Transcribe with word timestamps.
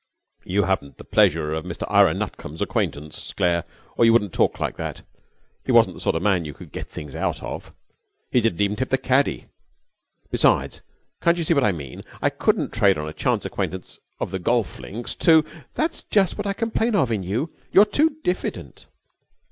'You 0.45 0.63
haven't 0.63 0.97
the 0.97 1.03
pleasure 1.03 1.53
of 1.53 1.63
Mr 1.63 1.83
Ira 1.87 2.15
Nutcombe's 2.15 2.59
acquaintance, 2.63 3.33
Claire, 3.33 3.63
or 3.95 4.03
you 4.03 4.11
wouldn't 4.11 4.33
talk 4.33 4.59
like 4.59 4.75
that. 4.77 5.03
He 5.63 5.71
wasn't 5.71 5.95
the 5.95 6.01
sort 6.01 6.15
of 6.15 6.23
man 6.23 6.43
you 6.43 6.55
could 6.55 6.71
get 6.71 6.87
things 6.89 7.13
out 7.13 7.43
of. 7.43 7.71
He 8.31 8.41
didn't 8.41 8.61
even 8.61 8.75
tip 8.77 8.89
the 8.89 8.97
caddie. 8.97 9.45
Besides, 10.31 10.81
can't 11.21 11.37
you 11.37 11.43
see 11.43 11.53
what 11.53 11.63
I 11.63 11.71
mean? 11.71 12.01
I 12.19 12.31
couldn't 12.31 12.73
trade 12.73 12.97
on 12.97 13.07
a 13.07 13.13
chance 13.13 13.45
acquaintance 13.45 13.99
of 14.19 14.31
the 14.31 14.39
golf 14.39 14.79
links 14.79 15.13
to' 15.17 15.45
'That 15.75 15.91
is 15.91 16.01
just 16.01 16.35
what 16.35 16.47
I 16.47 16.53
complain 16.53 16.95
of 16.95 17.11
in 17.11 17.21
you. 17.21 17.51
You're 17.71 17.85
too 17.85 18.17
diffident.' 18.23 18.87